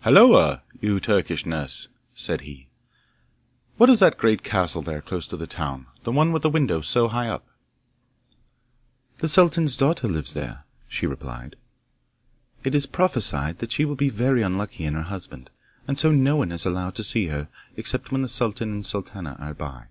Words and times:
'Halloa! 0.00 0.62
you 0.80 0.98
Turkish 0.98 1.44
nurse,' 1.44 1.88
said 2.14 2.40
he, 2.40 2.68
'what 3.76 3.90
is 3.90 3.98
that 3.98 4.16
great 4.16 4.42
castle 4.42 4.80
there 4.80 5.02
close 5.02 5.28
to 5.28 5.36
the 5.36 5.46
town? 5.46 5.88
The 6.04 6.10
one 6.10 6.32
with 6.32 6.40
the 6.40 6.48
windows 6.48 6.88
so 6.88 7.08
high 7.08 7.28
up?' 7.28 7.46
'The 9.18 9.28
sultan's 9.28 9.76
daughter 9.76 10.08
lives 10.08 10.32
there,' 10.32 10.64
she 10.88 11.06
replied. 11.06 11.56
'It 12.62 12.74
is 12.74 12.86
prophesied 12.86 13.58
that 13.58 13.72
she 13.72 13.84
will 13.84 13.94
be 13.94 14.08
very 14.08 14.40
unlucky 14.40 14.84
in 14.84 14.94
her 14.94 15.02
husband, 15.02 15.50
and 15.86 15.98
so 15.98 16.10
no 16.12 16.36
one 16.36 16.50
is 16.50 16.64
allowed 16.64 16.94
to 16.94 17.04
see 17.04 17.26
her 17.26 17.48
except 17.76 18.10
when 18.10 18.22
the 18.22 18.26
sultan 18.28 18.70
and 18.72 18.86
sultana 18.86 19.36
are 19.38 19.52
by. 19.52 19.88